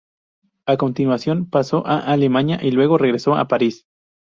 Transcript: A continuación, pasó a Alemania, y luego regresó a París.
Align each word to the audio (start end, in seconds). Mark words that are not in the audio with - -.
A 0.65 0.77
continuación, 0.77 1.47
pasó 1.47 1.85
a 1.85 1.99
Alemania, 1.99 2.59
y 2.59 2.71
luego 2.71 2.97
regresó 2.97 3.35
a 3.35 3.47
París. 3.47 3.85